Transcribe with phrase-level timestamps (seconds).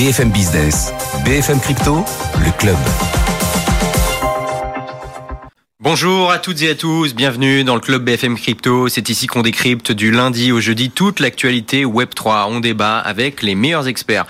[0.00, 0.94] BFM Business,
[1.26, 2.06] BFM Crypto,
[2.42, 2.76] le club.
[5.78, 8.88] Bonjour à toutes et à tous, bienvenue dans le club BFM Crypto.
[8.88, 12.46] C'est ici qu'on décrypte du lundi au jeudi toute l'actualité Web3.
[12.48, 14.24] On débat avec les meilleurs experts.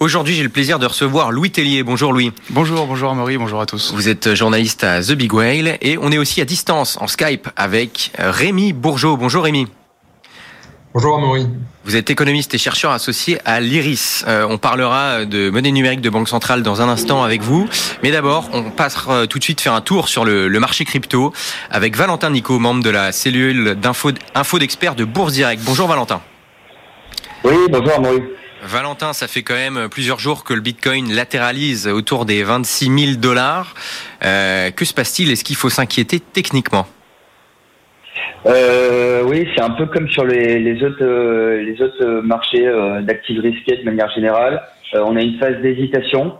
[0.00, 1.82] Aujourd'hui, j'ai le plaisir de recevoir Louis Tellier.
[1.82, 2.32] Bonjour Louis.
[2.50, 3.94] Bonjour, bonjour Amaury, bonjour à tous.
[3.94, 7.48] Vous êtes journaliste à The Big Whale et on est aussi à distance en Skype
[7.56, 9.16] avec Rémi Bourgeot.
[9.16, 9.66] Bonjour Rémi.
[10.96, 11.46] Bonjour Amaury.
[11.84, 14.24] Vous êtes économiste et chercheur associé à l'IRIS.
[14.26, 17.68] Euh, on parlera de monnaie numérique de Banque Centrale dans un instant avec vous.
[18.02, 21.34] Mais d'abord, on passe euh, tout de suite faire un tour sur le, marché crypto
[21.70, 25.62] avec Valentin Nico, membre de la cellule d'info info d'experts de Bourse Direct.
[25.66, 26.22] Bonjour Valentin.
[27.44, 28.22] Oui, bonjour Amaury.
[28.62, 33.16] Valentin, ça fait quand même plusieurs jours que le Bitcoin latéralise autour des 26 000
[33.18, 33.74] dollars.
[34.24, 35.30] Euh, que se passe-t-il?
[35.30, 36.86] Est-ce qu'il faut s'inquiéter techniquement?
[38.46, 43.40] Euh, oui, c'est un peu comme sur les, autres euh, les autres marchés euh, d'actifs
[43.40, 44.62] risqués de manière générale.
[44.94, 46.38] on a une phase d'hésitation.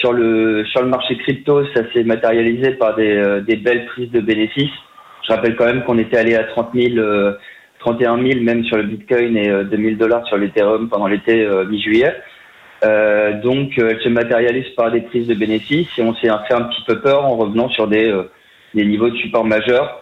[0.00, 4.20] sur le sur le marché crypto, ça s'est matérialisé par des, des belles prises de
[4.20, 4.78] bénéfices.
[5.26, 7.04] Je rappelle quand même qu'on était allé à 30 000,
[7.80, 12.14] 31 000 même sur le Bitcoin et 2000 dollars sur l'Ethereum pendant l'été mi-juillet.
[13.42, 16.84] donc, elle se matérialise par des prises de bénéfices et on s'est fait un petit
[16.86, 18.14] peu peur en revenant sur des,
[18.74, 20.00] des niveaux de support majeurs.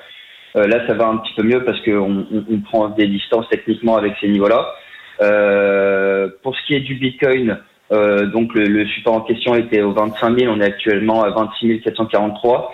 [0.57, 3.97] Euh, là, ça va un petit peu mieux parce qu'on on, prend des distances techniquement
[3.97, 4.75] avec ces niveaux-là.
[5.21, 7.59] Euh, pour ce qui est du Bitcoin,
[7.93, 11.81] euh, donc le, support en question était au 25 000, on est actuellement à 26
[11.83, 12.73] 443.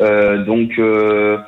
[0.00, 1.38] Euh, donc euh,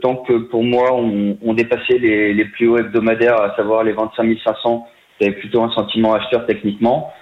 [0.00, 3.92] tant que pour moi on, on dépassait les, les, plus hauts hebdomadaires, à savoir les
[3.92, 4.86] 25 500,
[5.18, 7.12] c'était plutôt un sentiment acheteur techniquement.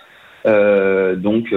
[0.44, 1.52] donc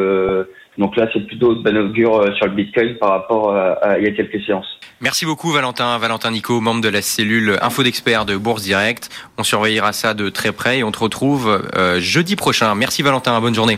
[0.77, 4.07] donc là, c'est plutôt de bonne augure sur le Bitcoin par rapport à il y
[4.07, 4.77] a quelques séances.
[4.99, 9.09] Merci beaucoup Valentin, Valentin Nico, membre de la cellule Info d'experts de Bourse Direct.
[9.37, 12.73] On surveillera ça de très près et on te retrouve euh, jeudi prochain.
[12.73, 13.77] Merci Valentin, bonne journée.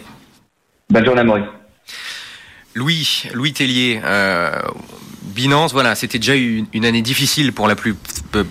[0.90, 1.44] Bonne journée Maurice.
[2.74, 4.62] Louis, Louis Tellier, euh,
[5.24, 7.96] Binance, voilà, c'était déjà une, une, année difficile pour la plus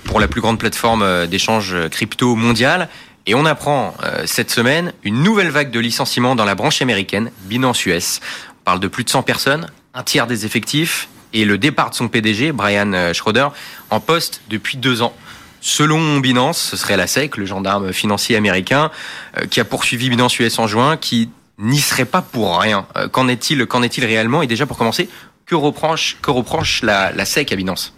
[0.05, 2.91] pour la plus grande plateforme euh, d'échange crypto mondiale.
[3.29, 3.93] Et on apprend
[4.25, 8.21] cette semaine une nouvelle vague de licenciements dans la branche américaine, Binance US.
[8.63, 11.95] On parle de plus de 100 personnes, un tiers des effectifs, et le départ de
[11.95, 13.49] son PDG, Brian euh, Schroeder,
[13.91, 15.15] en poste depuis deux ans.
[15.61, 18.91] Selon Binance, ce serait la SEC, le gendarme financier américain,
[19.37, 22.87] euh, qui a poursuivi Binance US en juin, qui n'y serait pas pour rien.
[22.97, 24.43] Euh, qu'en est-il, qu'en est-il réellement?
[24.43, 25.09] Et déjà, pour commencer,
[25.47, 27.93] que reproche, que reproche la, SEC à Binance?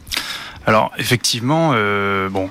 [0.67, 2.51] Alors, effectivement, euh, bon,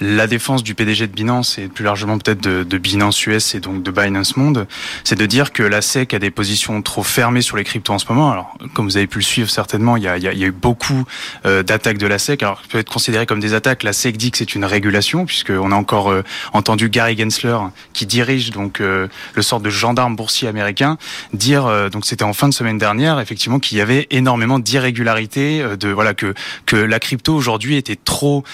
[0.00, 3.82] la défense du PDG de Binance et plus largement peut-être de, Binance US et donc
[3.82, 4.66] de Binance Monde,
[5.02, 7.98] c'est de dire que la SEC a des positions trop fermées sur les cryptos en
[7.98, 8.30] ce moment.
[8.30, 10.38] Alors, comme vous avez pu le suivre certainement, il y a, il y a, il
[10.38, 11.04] y a eu beaucoup
[11.44, 12.42] euh, d'attaques de la SEC.
[12.42, 13.82] Alors, peut être considéré comme des attaques.
[13.82, 16.22] La SEC dit que c'est une régulation, puisqu'on a encore euh,
[16.52, 17.58] entendu Gary Gensler,
[17.92, 20.98] qui dirige donc euh, le sort de gendarme boursier américain,
[21.32, 25.88] dire donc c'était en fin de semaine dernière effectivement qu'il y avait énormément d'irrégularités, de
[25.88, 26.34] voilà que
[26.66, 28.44] que la crypto aujourd'hui était trop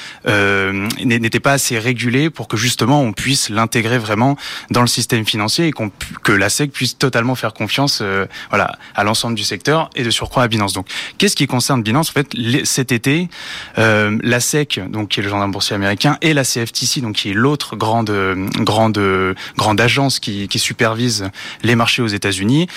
[1.34, 4.36] n'était pas assez régulé pour que justement on puisse l'intégrer vraiment
[4.70, 5.72] dans le système financier et
[6.22, 10.10] que la SEC puisse totalement faire confiance euh, voilà à l'ensemble du secteur et de
[10.10, 10.74] surcroît à Binance.
[10.74, 10.86] Donc
[11.18, 12.10] qu'est-ce qui concerne Binance?
[12.10, 12.28] En fait,
[12.62, 13.28] cet été,
[13.78, 17.30] euh, la SEC, donc qui est le gendarme boursier américain, et la CFTC, donc qui
[17.30, 18.12] est l'autre grande
[18.60, 21.30] grande grande agence qui, qui supervise
[21.64, 22.68] les marchés aux États-Unis,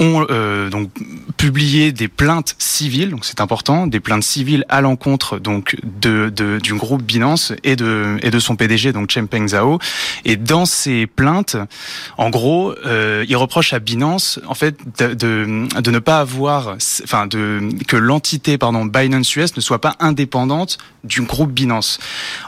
[0.00, 0.90] ont euh, donc
[1.36, 3.10] publié des plaintes civiles.
[3.10, 7.76] Donc c'est important, des plaintes civiles à l'encontre donc de, de du groupe Binance et
[7.76, 9.78] de et de son PDG, donc Chempeng Zhao.
[10.24, 11.56] Et dans ces plaintes,
[12.16, 16.76] en gros, euh, il reproche à Binance, en fait, de, de, de ne pas avoir,
[17.04, 21.98] enfin, de que l'entité, pardon, Binance US ne soit pas indépendante du groupe Binance.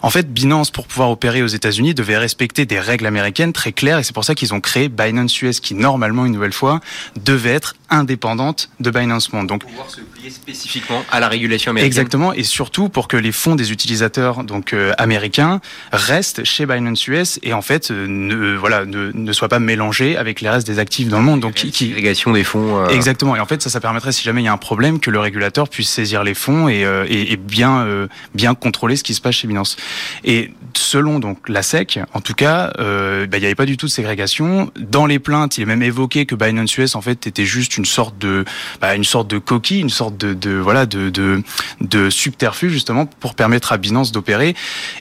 [0.02, 3.98] En fait, Binance, pour pouvoir opérer aux États-Unis, devait respecter des règles américaines très claires,
[3.98, 6.80] et c'est pour ça qu'ils ont créé Binance US, qui normalement, une nouvelle fois,
[7.24, 9.46] devait être indépendante de Binance Monde.
[9.46, 11.86] Donc, pouvoir se plier spécifiquement à la régulation américaine.
[11.86, 15.60] Exactement, et surtout pour que les fonds des utilisateurs donc euh, américains
[15.92, 20.16] restent chez Binance US et en fait euh, ne voilà ne, ne soient pas mélangés
[20.16, 21.40] avec les restes des actifs dans le monde.
[21.40, 21.92] Donc qui, qui...
[21.92, 22.78] des fonds.
[22.78, 22.88] Euh...
[22.88, 25.10] Exactement, et en fait ça ça permettrait si jamais il y a un problème que
[25.10, 27.86] le régulateur puisse saisir les fonds et, euh, et, et bien
[28.34, 29.76] bien contrôler ce qui se passe chez Binance.
[30.24, 33.86] Et selon donc la SEC, en tout cas, bah, il n'y avait pas du tout
[33.86, 34.70] de ségrégation.
[34.76, 37.84] Dans les plaintes, il est même évoqué que Binance US en fait était juste une
[37.84, 38.44] sorte de
[38.80, 41.42] bah, une sorte de coquille, une sorte de, de voilà de, de,
[41.80, 44.54] de subterfuge justement pour permettre à Binance d'opérer.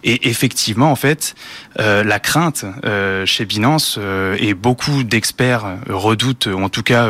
[0.03, 1.35] Et effectivement, en fait,
[1.79, 7.09] euh, la crainte euh, chez Binance euh, et beaucoup d'experts redoutent, ou en tout cas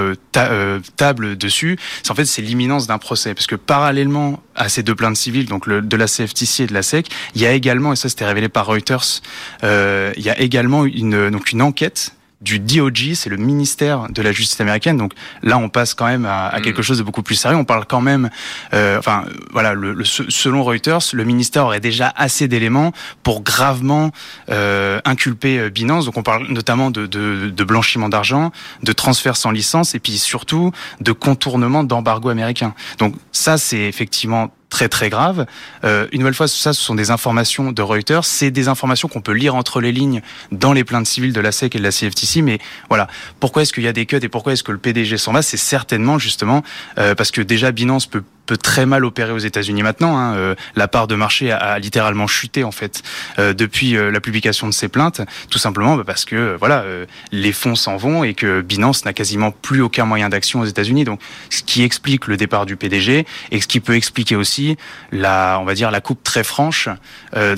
[0.97, 4.95] table dessus, c'est en fait c'est l'imminence d'un procès, parce que parallèlement à ces deux
[4.95, 7.95] plaintes civiles, donc de la CFTC et de la SEC, il y a également, et
[7.95, 9.21] ça c'était révélé par Reuters,
[9.63, 14.31] il y a également une donc une enquête du DOJ, c'est le ministère de la
[14.31, 14.97] justice américaine.
[14.97, 16.61] Donc là, on passe quand même à, mm.
[16.61, 17.57] quelque chose de beaucoup plus sérieux.
[17.57, 18.29] On parle quand même,
[18.73, 22.91] euh, enfin voilà, le, selon Reuters, le ministère aurait déjà assez d'éléments
[23.23, 24.11] pour gravement
[24.49, 26.05] euh, inculper euh, Binance.
[26.05, 28.51] Donc on parle notamment de, de, de blanchiment d'argent,
[28.83, 32.73] de transfert sans licence, et puis surtout de contournement d'embargo américain.
[32.97, 35.45] Donc ça, c'est effectivement très très grave.
[35.83, 38.25] Euh, une nouvelle fois, ça, ce sont des informations de Reuters.
[38.25, 40.21] C'est des informations qu'on peut lire entre les lignes
[40.51, 42.41] dans les plaintes civiles de la SEC et de la CFTC.
[42.41, 42.57] Mais
[42.89, 43.07] voilà,
[43.39, 45.43] pourquoi est-ce qu'il y a des cuts et pourquoi est-ce que le PDG s'en va?
[45.43, 46.63] C'est certainement justement
[46.97, 50.17] euh, parce que déjà Binance peut peut très mal opérer aux États-Unis maintenant.
[50.17, 50.35] Hein.
[50.35, 53.03] Euh, la part de marché a, littéralement chuté en fait
[53.39, 56.83] euh, depuis euh, la publication de ces plaintes, tout simplement bah, parce que voilà
[57.31, 61.03] les fonds s'en vont et que Binance n'a quasiment plus aucun moyen d'action aux États-Unis.
[61.03, 64.77] Donc, ce qui explique le départ du PDG et ce qui peut expliquer aussi
[65.11, 66.89] la, on va dire la coupe très franche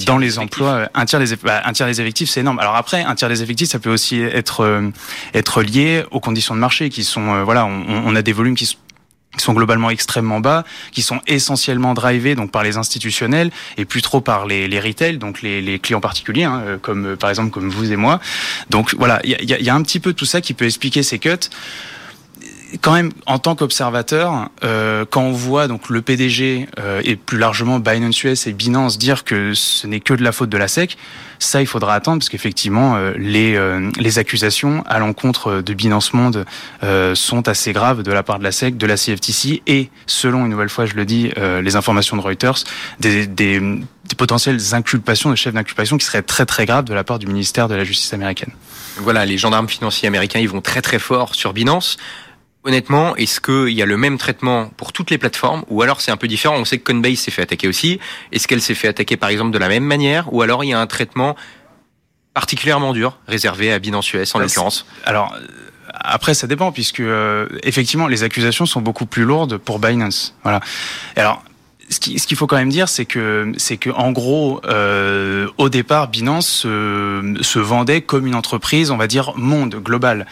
[0.05, 0.89] dans les emplois.
[0.93, 2.59] Un tiers des bah, un tiers des effectifs, c'est énorme.
[2.59, 4.91] Alors après, un tiers des effectifs, ça peut aussi être
[5.33, 8.65] être lié aux conditions de marché qui sont voilà, on, on a des volumes qui
[8.65, 8.77] sont
[9.37, 14.01] qui sont globalement extrêmement bas, qui sont essentiellement drivés donc par les institutionnels et plus
[14.01, 17.29] trop par les, les retail, donc les, les clients particuliers, hein, euh, comme euh, par
[17.29, 18.19] exemple comme vous et moi.
[18.69, 21.03] Donc voilà, il y a, y a, un petit peu tout ça qui peut expliquer
[21.03, 21.49] ces cuts
[22.81, 27.37] quand même, en tant qu'observateur, euh, quand on voit donc le PDG euh, et plus
[27.37, 30.67] largement Binance US et Binance dire que ce n'est que de la faute de la
[30.67, 30.97] SEC,
[31.43, 36.13] ça il faudra attendre parce qu'effectivement euh, les euh, les accusations à l'encontre de Binance
[36.13, 36.45] Monde
[36.83, 40.45] euh, sont assez graves de la part de la SEC, de la CFTC et selon
[40.45, 41.31] une nouvelle fois je le dis
[41.61, 42.63] les informations de Reuters
[42.99, 47.03] des, des, des potentielles inculpations, de chefs d'inculpation qui seraient très très graves de la
[47.03, 48.51] part du ministère de la Justice américaine.
[48.97, 51.97] Voilà, les gendarmes financiers américains, ils vont très très fort sur Binance.
[52.65, 56.11] Honnêtement, est-ce qu'il y a le même traitement pour toutes les plateformes ou alors c'est
[56.11, 57.99] un peu différent On sait que Coinbase s'est fait attaquer aussi.
[58.31, 60.73] Est-ce qu'elle s'est fait attaquer par exemple de la même manière ou alors il y
[60.73, 61.35] a un traitement
[62.33, 64.85] particulièrement dur réservé à Binance US en bah, l'occurrence?
[65.03, 65.35] Alors
[65.93, 70.33] après, ça dépend puisque euh, effectivement les accusations sont beaucoup plus lourdes pour Binance.
[70.43, 70.61] Voilà.
[71.17, 71.43] Alors
[71.89, 76.07] ce qu'il faut quand même dire, c'est que c'est que en gros, euh, au départ,
[76.07, 80.25] Binance se, se vendait comme une entreprise, on va dire monde global.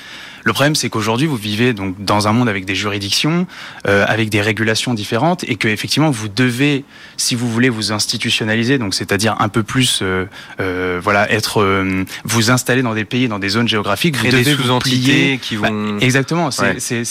[0.43, 3.47] Le problème, c'est qu'aujourd'hui, vous vivez donc dans un monde avec des juridictions,
[3.87, 6.83] euh, avec des régulations différentes, et que effectivement, vous devez,
[7.17, 10.25] si vous voulez vous institutionnaliser, donc c'est-à-dire un peu plus, euh,
[10.59, 14.43] euh, voilà, être, euh, vous installer dans des pays, dans des zones géographiques, vous devez
[14.43, 15.93] des sous-entités qui bah, vont.
[15.93, 16.49] Bah, exactement.
[16.51, 17.03] C'est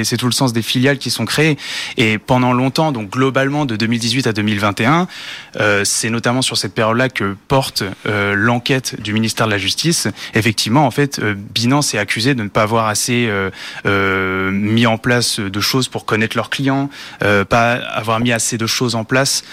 [0.00, 1.56] c'est tout le sens des filiales qui sont créées.
[1.96, 5.08] Et pendant longtemps, donc globalement de 2018 à 2021,
[5.56, 10.08] euh, c'est notamment sur cette période-là que porte euh, l'enquête du ministère de la Justice.
[10.34, 13.50] Effectivement, en fait, Binance est accusé de pas avoir assez euh,
[13.86, 16.90] euh, mis en place de choses pour connaître leurs clients,
[17.22, 19.44] euh, pas avoir mis assez de choses en place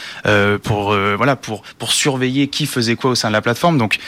[0.64, 3.78] pour voilà pour pour surveiller qui faisait quoi au sein de la plateforme.
[3.78, 4.00] Donc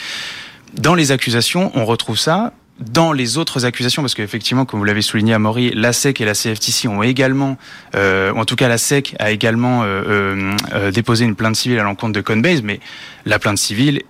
[0.74, 5.02] dans les accusations, on retrouve ça dans les autres accusations, parce qu'effectivement, comme vous l'avez
[5.02, 7.58] souligné à Maury, la SEC et la CFTC ont également,
[7.94, 11.82] euh, en tout cas la SEC a également euh, euh, déposé une plainte civile à
[11.82, 12.80] l'encontre de Coinbase, mais
[13.26, 14.02] la plainte civile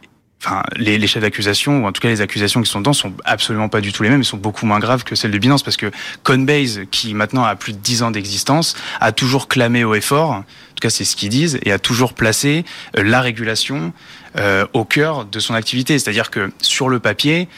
[0.43, 3.13] enfin, les, les chefs d'accusation, ou en tout cas les accusations qui sont dedans, sont
[3.25, 5.63] absolument pas du tout les mêmes, ils sont beaucoup moins graves que celles de Binance,
[5.63, 5.91] parce que
[6.23, 10.43] Coinbase, qui maintenant a plus de 10 ans d'existence, a toujours clamé au effort, en
[10.43, 12.65] tout cas c'est ce qu'ils disent, et a toujours placé
[12.97, 13.93] euh, la régulation
[14.39, 15.99] euh, au cœur de son activité.
[15.99, 17.49] C'est-à-dire que sur le papier,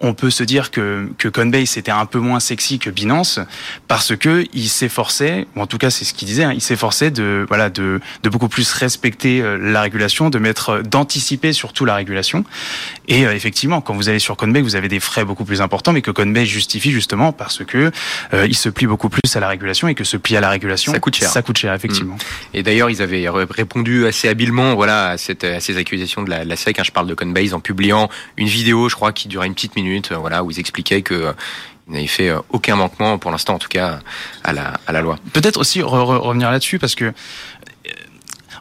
[0.00, 3.38] on peut se dire que, que Coinbase était un peu moins sexy que Binance
[3.86, 7.10] parce que il s'efforçait, ou en tout cas c'est ce qu'il disait, hein, il s'efforçait
[7.10, 11.94] de voilà de, de beaucoup plus respecter euh, la régulation, de mettre d'anticiper surtout la
[11.94, 12.44] régulation.
[13.08, 15.92] Et euh, effectivement, quand vous allez sur Coinbase, vous avez des frais beaucoup plus importants,
[15.92, 17.90] mais que Coinbase justifie justement parce que
[18.32, 20.48] euh, il se plie beaucoup plus à la régulation et que se plie à la
[20.48, 21.30] régulation, ça coûte cher.
[21.30, 22.14] Ça coûte cher effectivement.
[22.14, 22.54] Mmh.
[22.54, 26.44] Et d'ailleurs, ils avaient répondu assez habilement voilà à, cette, à ces accusations de la,
[26.44, 26.78] la SEC.
[26.78, 28.08] Hein, je parle de Coinbase en publiant
[28.38, 31.14] une vidéo, je crois, qui durait une petite minute euh, voilà, où ils expliquaient que
[31.14, 31.32] euh,
[31.88, 34.00] n'avaient fait euh, aucun manquement, pour l'instant en tout cas,
[34.44, 35.18] à la, à la loi.
[35.32, 37.12] Peut-être aussi revenir là-dessus, parce que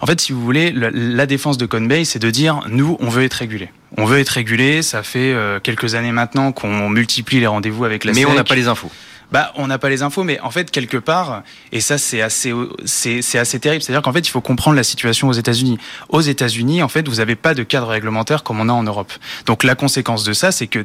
[0.02, 3.24] en fait, si vous voulez, la, défense de Coinbase, c'est de dire nous, on veut
[3.24, 3.70] être régulé.
[3.98, 4.82] On veut être régulé.
[4.82, 8.56] Ça fait quelques années maintenant qu'on multiplie les rendez-vous avec la Mais on n'a pas
[8.56, 8.90] les infos.
[9.32, 12.52] Bah, on n'a pas les infos, mais en fait, quelque part, et ça, c'est assez,
[12.86, 13.84] c'est, assez terrible.
[13.84, 15.78] C'est-à-dire qu'en fait, il faut comprendre la situation aux États-Unis.
[16.10, 19.12] Aux États-Unis, en fait, vous n'avez pas de cadre réglementaire comme on a en Europe.
[19.46, 20.84] Donc, la conséquence de ça, c'est que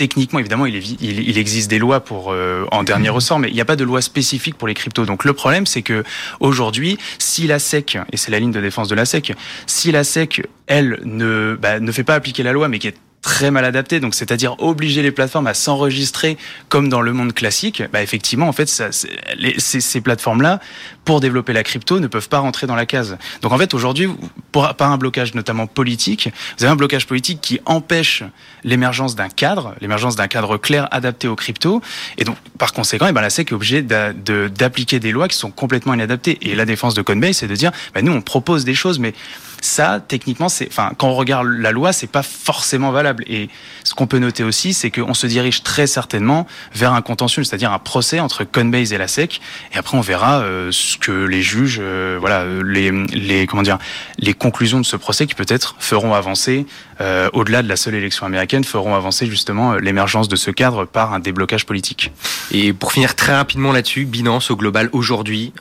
[0.00, 3.66] techniquement, évidemment, il, existe des lois pour euh, en dernier ressort, mais il n'y a
[3.66, 5.04] pas de loi spécifique pour les cryptos.
[5.04, 6.04] Donc le problème, c'est que
[6.40, 9.34] aujourd'hui, si la SEC, et c'est la ligne de défense de la SEC,
[9.66, 12.96] si la SEC, elle, ne, bah, ne fait pas appliquer la loi, mais qui est
[13.22, 17.82] très mal adapté, donc c'est-à-dire obliger les plateformes à s'enregistrer comme dans le monde classique,
[17.92, 18.88] bah effectivement, en fait, ça,
[19.36, 20.60] les, ces, ces plateformes-là
[21.04, 23.18] pour développer la crypto ne peuvent pas rentrer dans la case.
[23.42, 24.08] Donc en fait aujourd'hui,
[24.52, 28.22] par un blocage notamment politique, vous avez un blocage politique qui empêche
[28.64, 31.82] l'émergence d'un cadre, l'émergence d'un cadre clair adapté aux cryptos,
[32.16, 35.50] et donc par conséquent, eh ben, la SEC est obligée d'appliquer des lois qui sont
[35.50, 36.38] complètement inadaptées.
[36.42, 39.14] Et la défense de Coinbase, c'est de dire, bah, nous on propose des choses, mais
[39.60, 43.24] ça, techniquement, c'est, enfin, quand on regarde la loi, c'est pas forcément valable.
[43.26, 43.48] Et
[43.84, 47.72] ce qu'on peut noter aussi, c'est qu'on se dirige très certainement vers un contentieux, c'est-à-dire
[47.72, 49.40] un procès entre Coinbase et la SEC.
[49.74, 53.78] Et après, on verra euh, ce que les juges, euh, voilà, les, les, comment dire,
[54.18, 56.66] les conclusions de ce procès qui peut-être feront avancer,
[57.00, 61.12] euh, au-delà de la seule élection américaine, feront avancer justement l'émergence de ce cadre par
[61.12, 62.12] un déblocage politique.
[62.50, 65.52] Et pour finir très rapidement là-dessus, Binance au global aujourd'hui.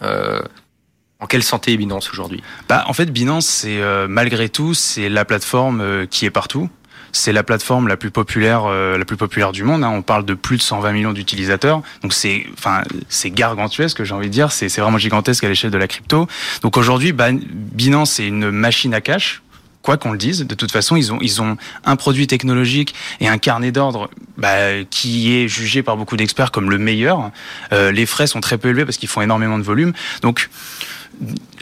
[1.22, 2.42] En quelle santé est Binance aujourd'hui?
[2.70, 6.70] Bah, En fait, Binance, c'est euh, malgré tout, c'est la plateforme euh, qui est partout.
[7.12, 9.84] C'est la plateforme la plus populaire, euh, la plus populaire du monde.
[9.84, 9.90] Hein.
[9.90, 11.82] On parle de plus de 120 millions d'utilisateurs.
[12.04, 14.54] Donc c'est, enfin, c'est gargantuesque, j'ai envie de dire.
[14.54, 16.28] C'est, vraiment gigantesque à l'échelle de la crypto.
[16.62, 19.42] Donc aujourd'hui, bah, Binance c'est une machine à cash
[19.82, 23.30] quoi qu'on le dise, de toute façon, ils ont, ils ont un produit technologique et
[23.30, 27.32] un carnet d'ordre bah, qui est jugé par beaucoup d'experts comme le meilleur.
[27.72, 29.94] les frais sont très peu élevés parce qu'ils font énormément de volume.
[30.22, 30.50] Donc,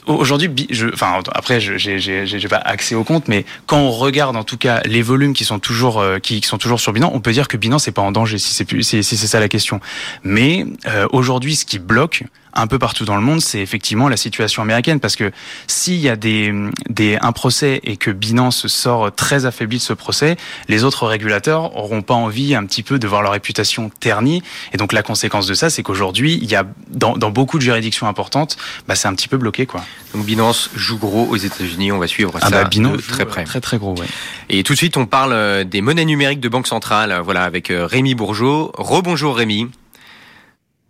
[0.06, 4.58] Aujourd'hui, je, enfin après, j'ai pas accès au compte, mais quand on regarde en tout
[4.58, 7.50] cas les volumes qui sont toujours euh, qui, sont toujours sur Binance, on peut dire
[7.50, 9.82] que Binance n'est pas en danger si c'est si ça la question.
[10.24, 12.24] Mais euh, aujourd'hui, ce qui bloque,
[12.58, 15.00] un peu partout dans le monde, c'est effectivement la situation américaine.
[15.00, 15.32] Parce que
[15.68, 16.54] s'il y a des,
[16.90, 20.38] des, un procès et que Binance sort très affaibli de ce procès,
[20.68, 24.42] les autres régulateurs auront pas envie un petit peu de voir leur réputation ternie.
[24.74, 27.64] Et donc la conséquence de ça, c'est qu'aujourd'hui, il y a dans, dans, beaucoup de
[27.64, 29.66] juridictions importantes, bah, c'est un petit peu bloqué.
[29.66, 29.84] quoi.
[30.14, 33.44] Donc Binance joue gros aux États-Unis, on va suivre ah ça bah, de très près.
[33.44, 34.08] Très très gros, ouais.
[34.50, 37.70] Et tout de suite, on parle euh, des monnaies numériques de Banque Centrale, voilà, avec
[37.70, 38.72] euh, Rémi Bourgeot.
[38.76, 39.70] Rebonjour Rémi.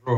[0.08, 0.16] ouais.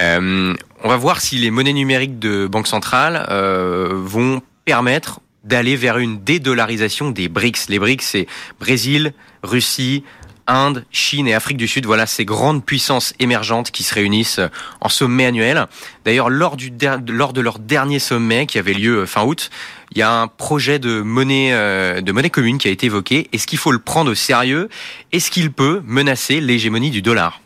[0.00, 5.76] Euh, on va voir si les monnaies numériques de banque centrale euh, vont permettre d'aller
[5.76, 7.68] vers une dédollarisation des BRICS.
[7.68, 8.26] Les BRICS, c'est
[8.60, 10.04] Brésil, Russie,
[10.46, 14.40] Inde, Chine et Afrique du Sud, voilà ces grandes puissances émergentes qui se réunissent
[14.80, 15.66] en sommet annuel.
[16.04, 19.50] D'ailleurs, lors, de leur dernier sommet qui avait lieu fin août,
[19.92, 23.28] il y a un projet de monnaie, euh, de monnaie commune qui a été évoqué.
[23.32, 24.68] Est-ce qu'il faut le prendre au sérieux?
[25.12, 27.41] Est-ce qu'il peut menacer l'hégémonie du dollar?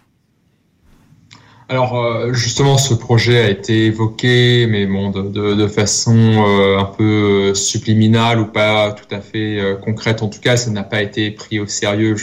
[1.69, 6.85] Alors euh, justement, ce projet a été évoqué, mais bon, de, de, façon euh, un
[6.85, 10.23] peu subliminale ou pas tout à fait euh, concrète.
[10.23, 12.15] En tout cas, ça n'a pas été pris au sérieux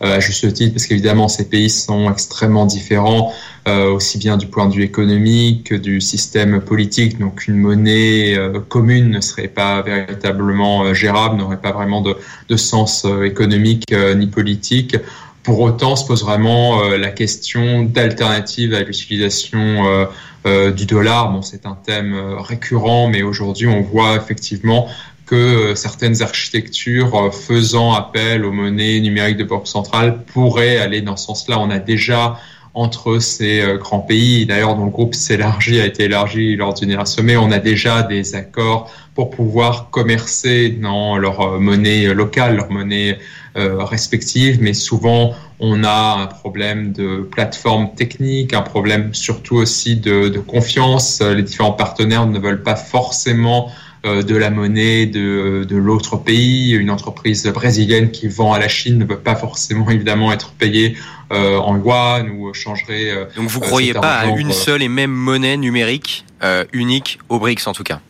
[0.00, 3.32] à juste titre, parce qu'évidemment, ces pays sont extrêmement différents,
[3.66, 7.18] aussi bien du point de vue économique que du système politique.
[7.18, 8.36] Donc, une monnaie
[8.68, 14.96] commune ne serait pas véritablement gérable, n'aurait pas vraiment de sens économique ni politique.
[15.46, 20.06] Pour autant, se pose vraiment euh, la question d'alternative à l'utilisation euh,
[20.44, 21.30] euh, du dollar.
[21.30, 24.88] Bon, c'est un thème récurrent, mais aujourd'hui, on voit effectivement
[25.24, 31.26] que certaines architectures faisant appel aux monnaies numériques de banque centrale pourraient aller dans ce
[31.26, 31.60] sens-là.
[31.60, 32.40] On a déjà
[32.76, 37.06] entre ces grands pays, d'ailleurs dont le groupe s'élargit, a été élargi lors du dernier
[37.06, 43.18] sommet, on a déjà des accords pour pouvoir commercer dans leur monnaie locale, leur monnaie
[43.56, 49.96] euh, respectives, mais souvent on a un problème de plateforme technique, un problème surtout aussi
[49.96, 51.22] de, confiance.
[51.22, 56.72] Les différents partenaires ne veulent pas forcément euh, de la monnaie de, de l'autre pays.
[56.72, 60.96] Une entreprise brésilienne qui vend à la Chine ne veut pas forcément évidemment être payée
[61.32, 63.10] euh, en yuan ou changerait.
[63.10, 66.24] Euh, Donc vous croyez pas à une seule et même monnaie numérique
[66.72, 68.00] unique au BRICS en tout cas?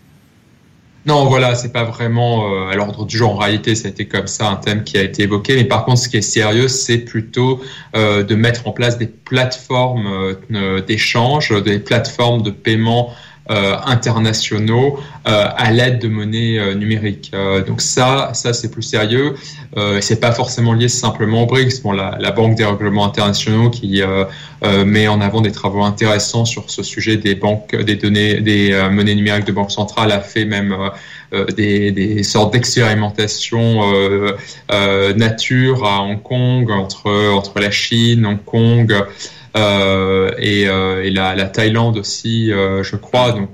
[1.07, 3.31] Non, voilà, c'est pas vraiment euh, à l'ordre du jour.
[3.31, 5.55] En réalité, ça a été comme ça un thème qui a été évoqué.
[5.55, 7.61] Mais par contre, ce qui est sérieux, c'est plutôt
[7.95, 13.13] euh, de mettre en place des plateformes euh, d'échange, des plateformes de paiement euh,
[13.49, 14.99] internationaux
[15.29, 17.33] euh, à l'aide de monnaie euh, numérique.
[17.67, 19.35] donc ça, ça c'est plus sérieux.
[20.01, 21.83] c'est pas forcément lié simplement au BRICS.
[21.83, 24.03] Bon, la, Banque des règlements internationaux qui
[24.85, 29.15] met en avant des travaux intéressants sur ce sujet des banques, des données, des monnaies
[29.15, 30.77] numériques de banque centrale a fait même
[31.57, 33.83] des, des, sortes d'expérimentations
[34.73, 38.93] euh, nature à Hong Kong entre entre la Chine, Hong Kong,
[39.57, 43.33] euh, et, euh, la, la, Thaïlande aussi, euh, je crois.
[43.33, 43.51] Donc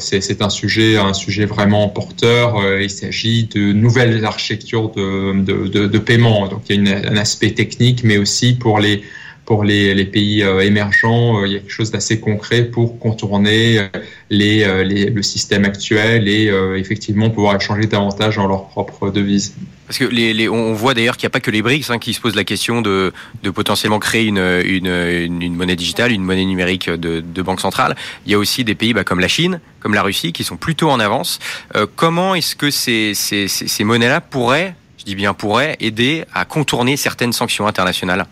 [0.00, 2.60] c'est un sujet, un sujet vraiment porteur.
[2.80, 6.48] il s'agit de nouvelles architectures de, paiement.
[6.48, 9.02] Donc il y a un aspect technique, mais aussi pour les
[9.48, 13.80] pour les, pays émergents, il y a quelque chose d'assez concret pour contourner
[14.28, 19.54] les, le système actuel et effectivement pouvoir échanger davantage dans leur propre devise.
[19.88, 22.20] Parce que on voit d'ailleurs qu'il n'y a pas que les BRICS hein, qui se
[22.20, 23.10] posent la question de,
[23.54, 27.96] potentiellement créer une, monnaie digitale, une monnaie numérique de, banque centrale.
[28.26, 30.58] Il y a aussi des pays bah, comme la Chine, comme la Russie, qui sont
[30.58, 31.38] plutôt en avance.
[31.74, 37.32] Euh, comment est-ce que ces monnaies-là pourraient, je dis bien pourraient, aider à contourner certaines
[37.32, 38.26] sanctions internationales?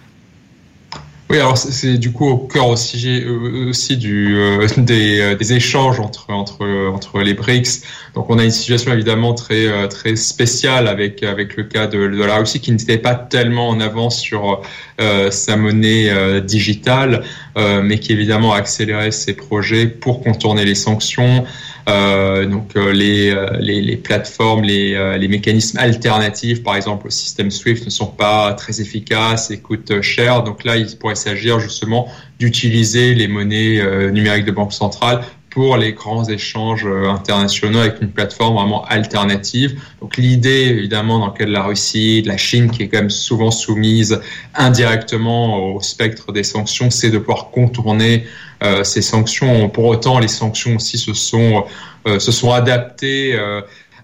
[1.28, 7.20] Oui, alors c'est du coup au cœur aussi, euh, euh, des, euh, des, échanges entre,
[7.20, 7.82] les BRICS.
[8.14, 12.60] Donc on a une situation évidemment très, très spéciale avec, le cas de, la Russie
[12.60, 14.62] qui n'était pas tellement en avance sur
[14.98, 17.24] sa monnaie digitale,
[17.56, 21.44] euh, mais qui évidemment a accéléré ses projets pour contourner les sanctions.
[21.88, 27.50] Euh, donc euh, les, les, les, plateformes, les, les, mécanismes alternatifs, par exemple au système
[27.50, 30.42] SWIFT, ne sont pas très efficaces et coûtent cher.
[30.42, 32.08] Donc là, il pourrait s'agir justement
[32.40, 35.22] d'utiliser les monnaies numériques de banque centrale
[35.56, 39.80] pour les grands échanges euh, internationaux avec une plateforme vraiment alternative.
[40.02, 44.20] Donc l'idée, évidemment, dans laquelle la Russie, la Chine, qui est quand même souvent soumise
[44.54, 48.26] indirectement au spectre des sanctions, c'est de pouvoir contourner
[48.62, 49.70] euh, ces sanctions.
[49.70, 51.64] Pour autant, les sanctions aussi se sont,
[52.06, 53.34] euh, se sont adaptées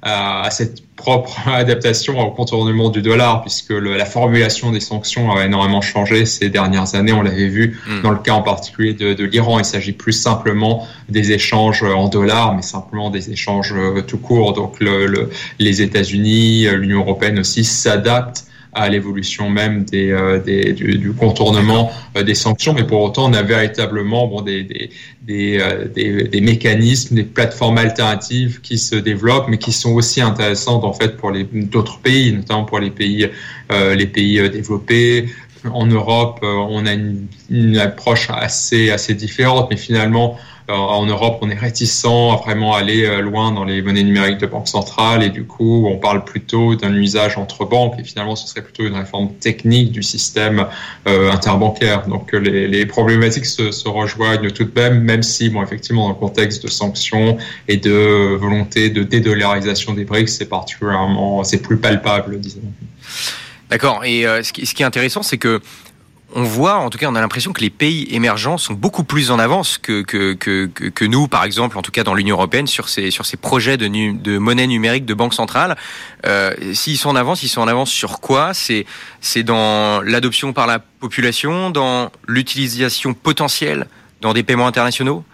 [0.03, 5.81] à, cette propre adaptation au contournement du dollar, puisque la formulation des sanctions a énormément
[5.81, 7.13] changé ces dernières années.
[7.13, 8.03] On l'avait vu hmm.
[8.03, 9.59] dans le cas en particulier de, de l'Iran.
[9.59, 14.53] Il s'agit plus simplement des échanges en dollars, mais simplement des échanges euh, tout court.
[14.53, 20.39] Donc le, le, les États-Unis, l'Union européenne aussi s'adaptent à l'évolution même euh,
[20.73, 27.25] du, contournement euh, des sanctions, mais pour autant on a véritablement euh, des, mécanismes, des
[27.25, 32.33] plateformes alternatives qui se développent, mais qui sont aussi intéressantes en fait pour d'autres pays,
[32.33, 33.29] notamment pour les pays
[33.69, 35.29] développés,
[35.71, 40.39] en Europe, on a une, une, approche assez assez différente, mais finalement,
[40.71, 44.39] euh, en Europe, on est réticent à vraiment aller euh, loin dans les monnaies numériques
[44.39, 48.37] de banque centrale et du coup, on parle plutôt d'un usage entre banques et finalement,
[48.37, 50.67] ce serait plutôt une réforme technique du système
[51.09, 52.07] euh, interbancaire.
[52.07, 56.15] Donc, les, les problématiques se, se, rejoignent tout de même, même si, bon, effectivement, dans
[56.15, 61.77] le contexte de sanctions et de volonté de dédollarisation des BRICS, c'est particulièrement, c'est plus
[61.77, 62.61] palpable, disons.
[63.73, 64.05] D'accord.
[64.05, 65.61] Et ce, qui, ce qui est intéressant, c'est que
[66.35, 69.31] on voit, en tout cas, on a l'impression que les pays émergents sont beaucoup plus
[69.31, 73.77] en avance que, nous, par exemple, en tout cas dans l'Union européenne, sur ces, projets
[73.77, 75.77] de, de monnaie numérique de banque centrale.
[76.27, 78.53] Euh, S'ils sont en avance, ils sont en avance sur quoi?
[78.55, 83.87] C'est dans l'adoption par la population, dans l'utilisation potentielle
[84.21, 85.25] dans des paiements internationaux?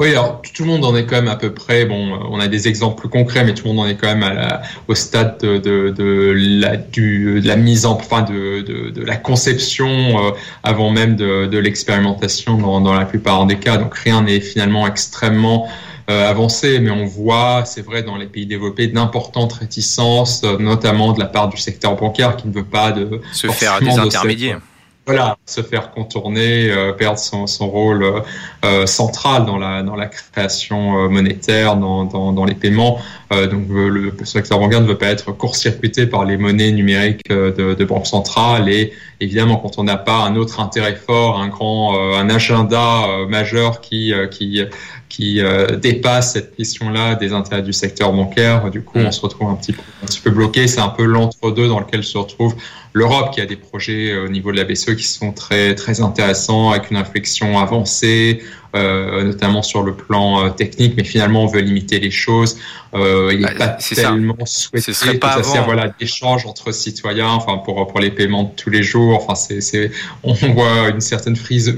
[0.00, 1.84] Oui, alors tout le monde en est quand même à peu près.
[1.84, 4.22] Bon, on a des exemples plus concrets, mais tout le monde en est quand même
[4.24, 8.92] à la, au stade de, de, de, la, du, de la mise en, enfin de,
[9.04, 10.30] la conception euh,
[10.62, 13.76] avant même de, l'expérimentation dans, dans la plupart des cas.
[13.76, 15.68] Donc rien n'est finalement extrêmement
[16.10, 21.12] euh, avancé, mais on voit, c'est vrai, dans les pays développés, d'importantes réticences, euh, notamment
[21.12, 24.60] de la part du secteur bancaire qui ne veut pas de se faire des intermédiaires
[25.06, 28.20] voilà, se faire contourner, euh, perdre son, rôle euh,
[28.64, 32.98] euh, central dans la, dans la création monétaire, dans, dans, dans, les paiements.
[33.30, 37.84] donc le, secteur bancaire ne veut pas être court-circuité par les monnaies numériques de, de
[37.84, 38.92] banque centrale et
[39.24, 44.12] évidemment quand on n'a pas un autre intérêt fort, un grand, un agenda majeur qui,
[44.30, 44.62] qui
[45.08, 45.40] qui
[45.80, 48.70] dépasse cette question-là des intérêts du secteur bancaire.
[48.70, 50.66] Du coup, on se retrouve un petit peu, un petit peu bloqué.
[50.66, 52.56] C'est un peu l'entre-deux dans lequel se retrouve
[52.94, 56.00] l'Europe qui a des projets euh, au niveau de la BCE qui sont très très
[56.00, 61.46] intéressants avec une réflexion avancée, euh, notamment sur le plan euh, technique, mais finalement on
[61.46, 62.58] veut limiter les choses.
[62.94, 67.28] Euh, il n'est bah, pas tellement souhaité Ce serait pas que voilà d'échanges entre citoyens,
[67.28, 69.16] enfin pour pour les paiements de tous les jours.
[69.16, 69.90] Enfin c'est c'est
[70.22, 71.76] on voit une certaine frise,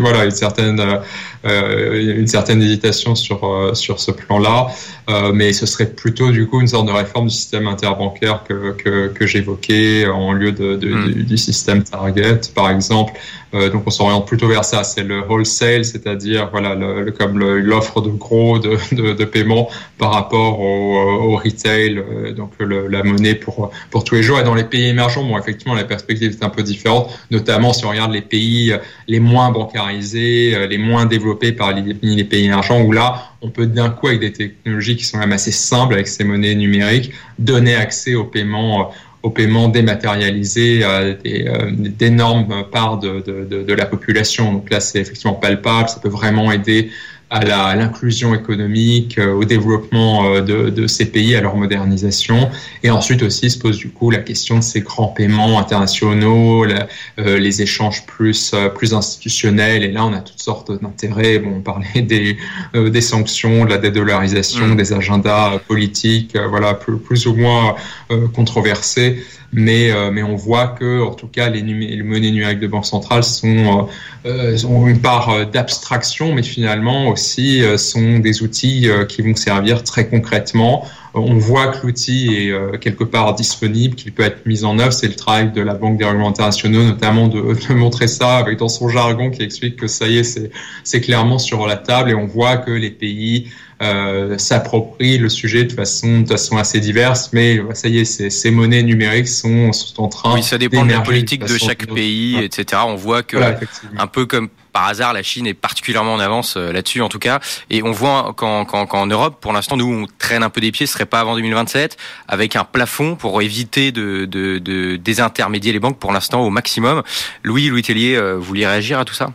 [0.00, 1.00] voilà une certaine
[1.44, 4.68] une certaine hésitation sur sur ce plan-là,
[5.32, 9.08] mais ce serait plutôt du coup une sorte de réforme du système interbancaire que que,
[9.08, 11.12] que j'évoquais en lieu de, de hmm.
[11.12, 13.14] du, du, système Target par exemple.
[13.52, 14.84] donc on s'oriente plutôt vers ça.
[14.84, 16.76] C'est le wholesale, c'est-à-dire voilà
[17.18, 18.78] comme l'offre de gros de,
[19.12, 24.22] de, paiement par rapport au, au retail, euh, donc la monnaie pour pour tous les
[24.22, 24.38] jours.
[24.38, 27.84] Et dans les pays émergents, bon, effectivement, la perspective est un peu différente, notamment si
[27.84, 32.24] on regarde les pays euh, les moins bancarisés, euh, les moins développés par les, les
[32.24, 35.52] pays émergents, où là, on peut d'un coup, avec des technologies qui sont même assez
[35.52, 38.92] simples, avec ces monnaies numériques, donner accès au paiement
[39.26, 44.52] au paiement dématérialisé à d'énormes parts de, de, la population.
[44.52, 46.90] Donc là, c'est effectivement palpable, ça peut vraiment aider
[47.28, 52.50] à l'inclusion économique, au développement de, de, ces pays, à leur modernisation.
[52.82, 56.64] Et ensuite aussi se pose du coup la question de ces grands paiements internationaux,
[57.16, 59.82] les échanges plus, plus institutionnels.
[59.82, 61.40] Et là, on a toutes sortes d'intérêts.
[61.40, 62.36] Bon, on parlait des,
[62.74, 64.76] des sanctions, de la dédollarisation, mmh.
[64.76, 67.74] des agendas politiques, voilà, plus, plus ou moins
[68.34, 72.66] controversés mais, euh, mais on voit que, en tout cas, les, les monnaies numériques de
[72.66, 73.88] banque centrale sont,
[74.26, 79.82] euh, ont une part euh, d'abstraction, mais finalement aussi sont des outils qui vont servir
[79.84, 80.86] très concrètement.
[81.14, 84.92] On voit que l'outil est quelque part disponible, qu'il peut être mis en œuvre.
[84.92, 88.58] C'est le travail de la Banque des règlements internationaux, notamment de, de, montrer ça avec
[88.58, 90.50] dans son jargon qui explique que ça y est,
[90.84, 93.48] c'est clairement sur la table et on voit que les pays
[93.82, 98.30] euh, s'approprient le sujet de façon, de façon assez diverse, mais ça y est, ces,
[98.30, 100.34] ces monnaies numériques sont, sont en train.
[100.34, 102.82] Oui, ça dépend de la politique de, chaque pays, etc.
[102.86, 103.36] On voit que,
[103.98, 107.18] un peu comme par hasard, la Chine est particulièrement en avance euh, là-dessus, en tout
[107.18, 107.40] cas.
[107.70, 110.84] Et on voit qu'en Europe, pour l'instant, nous, on traîne un peu des pieds.
[110.84, 111.96] Ce serait pas avant 2027,
[112.28, 117.02] avec un plafond pour éviter de, de, de désintermédier les banques pour l'instant au maximum.
[117.42, 119.32] Louis, Louis Tellier, euh, vous vouliez réagir à tout ça?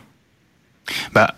[1.12, 1.34] Bah,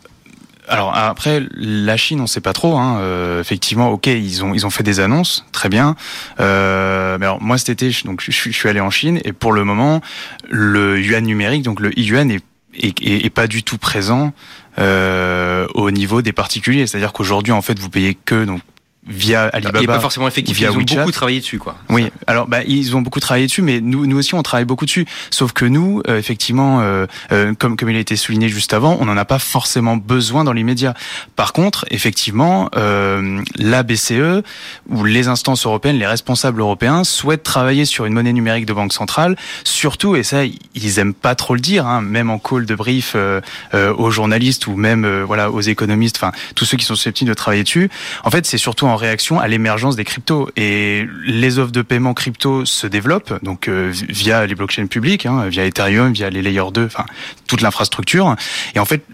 [0.69, 2.77] alors après, la Chine, on sait pas trop.
[2.77, 2.99] Hein.
[3.01, 5.97] Euh, effectivement, ok, ils ont ils ont fait des annonces, très bien.
[6.41, 9.53] Euh, mais alors moi cet été, donc je, je, suis allé en Chine et pour
[9.53, 10.01] le moment,
[10.49, 14.33] le yuan numérique, donc le yuan est, pas du tout présent
[14.79, 16.87] euh, au niveau des particuliers.
[16.87, 18.61] C'est-à-dire qu'aujourd'hui, en fait, vous payez que donc
[19.07, 19.79] via Alibaba.
[19.79, 20.57] Il n'est pas forcément effectif.
[20.57, 21.77] Via ils ont beaucoup travaillé dessus, quoi.
[21.89, 22.11] Oui.
[22.27, 25.07] Alors, bah, ils ont beaucoup travaillé dessus, mais nous, nous aussi, on travaille beaucoup dessus.
[25.31, 28.97] Sauf que nous, euh, effectivement, euh, euh, comme comme il a été souligné juste avant,
[29.01, 30.95] on n'en a pas forcément besoin dans l'immédiat.
[31.37, 34.43] Par contre, effectivement, la BCE
[34.89, 38.93] ou les instances européennes, les responsables européens souhaitent travailler sur une monnaie numérique de banque
[38.93, 39.37] centrale.
[39.65, 40.43] Surtout, et ça,
[40.75, 43.17] ils aiment pas trop le dire, hein, même en call de brief
[43.75, 47.65] aux journalistes ou même voilà aux économistes, enfin tous ceux qui sont susceptibles de travailler
[47.65, 47.91] dessus.
[48.23, 50.49] En fait, c'est surtout en en réaction à l'émergence des cryptos.
[50.57, 55.49] Et les offres de paiement crypto se développent, donc euh, via les blockchains publiques, hein,
[55.49, 57.05] via Ethereum, via les layers 2, enfin
[57.47, 58.37] toute l'infrastructure.
[58.75, 59.05] Et en fait,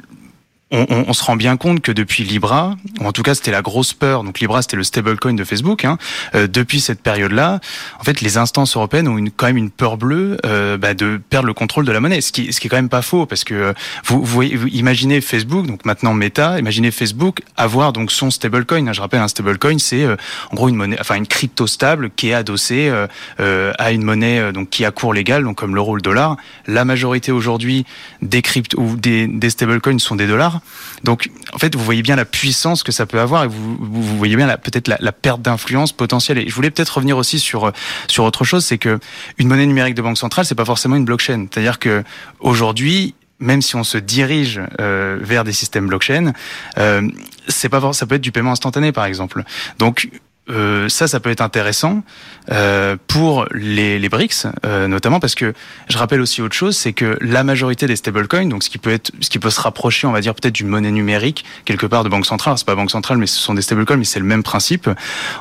[0.70, 3.50] on, on, on, se rend bien compte que depuis Libra, ou en tout cas c'était
[3.50, 5.98] la grosse peur, donc Libra c'était le stablecoin de Facebook, hein,
[6.35, 7.61] euh, depuis cette période-là,
[7.98, 11.20] en fait les instances européennes ont une, quand même une peur bleue euh, bah, de
[11.28, 13.26] perdre le contrôle de la monnaie, ce qui, ce qui est quand même pas faux,
[13.26, 13.72] parce que euh,
[14.04, 18.92] vous, vous, vous, imaginez Facebook, donc maintenant Meta, imaginez Facebook avoir donc son stablecoin, hein,
[18.92, 20.16] je rappelle un stablecoin c'est euh,
[20.52, 22.92] en gros une monnaie, enfin une crypto stable qui est adossée
[23.38, 26.37] à une monnaie donc qui a cours légal, donc comme l'euro, le dollar.
[26.66, 27.85] La majorité aujourd'hui
[28.22, 30.59] des crypto ou des stablecoins sont des dollars.
[31.04, 34.18] Donc, en fait, vous voyez bien la puissance que ça peut avoir et vous, vous
[34.18, 36.38] voyez bien peut-être la, la, perte d'influence potentielle.
[36.38, 37.72] Et je voulais peut-être revenir aussi sur
[38.08, 38.98] sur autre chose, c'est que
[39.38, 41.46] une monnaie numérique de banque centrale, c'est pas forcément une blockchain.
[41.50, 42.04] C'est-à-dire que
[42.40, 46.32] aujourd'hui, même si on se dirige euh, vers des systèmes blockchain,
[46.78, 47.08] euh,
[47.48, 49.42] c'est pas ça peut être du paiement instantané par exemple.
[49.78, 50.10] Donc
[50.50, 52.02] euh, ça, ça peut être intéressant
[52.50, 55.52] euh, pour les, les BRICS, euh, notamment parce que
[55.88, 58.90] je rappelle aussi autre chose, c'est que la majorité des stablecoins, donc ce qui peut
[58.90, 62.04] être, ce qui peut se rapprocher, on va dire peut-être d'une monnaie numérique quelque part
[62.04, 62.58] de banque centrale.
[62.58, 64.90] C'est pas banque centrale, mais ce sont des stablecoins, mais c'est le même principe.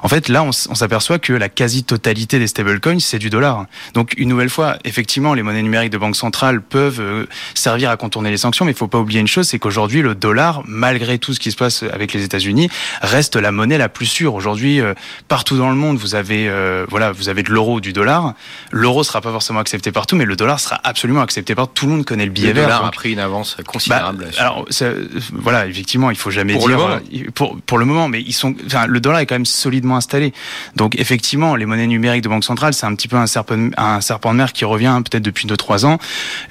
[0.04, 3.66] En fait, là, on, s'aperçoit que la quasi-totalité des stablecoins, c'est du dollar.
[3.94, 7.98] Donc, une nouvelle fois, effectivement, les monnaies numériques de banque centrale peuvent euh, servir à
[7.98, 11.18] contourner les sanctions, mais il faut pas oublier une chose, c'est qu'aujourd'hui, le dollar, malgré
[11.18, 12.70] tout ce qui se passe avec les États-Unis,
[13.02, 14.36] reste la monnaie la plus sûre.
[14.36, 14.94] Aujourd'hui, euh,
[15.28, 18.34] partout dans le monde, vous avez euh, voilà, vous avez de l'euro, du dollar.
[18.72, 21.94] L'euro sera pas forcément accepté partout, mais le dollar sera absolument accepté par tout le
[21.94, 22.64] monde connaît le billet vert.
[22.64, 24.28] Le dollar a pris une avance considérable.
[24.32, 24.66] Bah, alors
[25.34, 28.56] voilà, effectivement, il faut jamais pour dire le pour pour le moment, mais ils sont,
[28.66, 30.34] enfin, le dollar est quand même solidement installé.
[30.76, 34.02] Donc effectivement, les monnaies numériques de banque centrale, c'est un petit peu un serpent, un
[34.02, 35.98] serpent de mer qui revient hein, peut-être depuis 2-3 ans.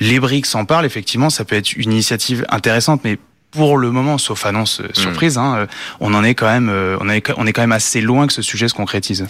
[0.00, 3.18] Les BRICS en parlent effectivement, ça peut être une initiative intéressante, mais
[3.50, 5.40] pour le moment, sauf annonce euh, surprise, hmm.
[5.40, 5.66] hein, euh,
[6.00, 8.32] on en est quand même, euh, on, est, on est quand même assez loin que
[8.32, 9.26] ce sujet se concrétise.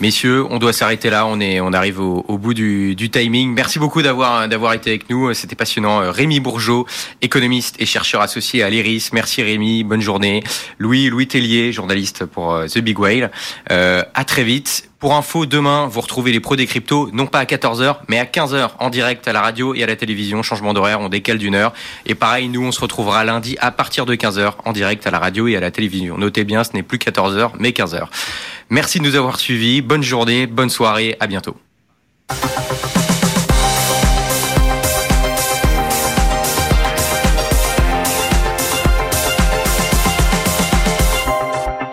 [0.00, 1.26] Messieurs, on doit s'arrêter là.
[1.26, 3.52] On est, on arrive au, au bout du, du, timing.
[3.52, 5.32] Merci beaucoup d'avoir, d'avoir été avec nous.
[5.34, 6.10] C'était passionnant.
[6.10, 6.86] Rémi Bourgeot,
[7.20, 9.10] économiste et chercheur associé à l'IRIS.
[9.12, 9.84] Merci Rémi.
[9.84, 10.42] Bonne journée.
[10.78, 13.30] Louis, Louis Tellier, journaliste pour The Big Whale.
[13.70, 14.89] Euh, à très vite.
[15.00, 18.26] Pour info, demain, vous retrouvez les pros des cryptos, non pas à 14h, mais à
[18.26, 20.42] 15h en direct à la radio et à la télévision.
[20.42, 21.72] Changement d'horaire, on décale d'une heure.
[22.04, 25.18] Et pareil, nous, on se retrouvera lundi à partir de 15h en direct à la
[25.18, 26.18] radio et à la télévision.
[26.18, 28.08] Notez bien, ce n'est plus 14h, mais 15h.
[28.68, 29.80] Merci de nous avoir suivis.
[29.80, 31.56] Bonne journée, bonne soirée, à bientôt.